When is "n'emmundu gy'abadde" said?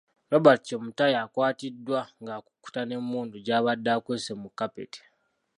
2.85-3.89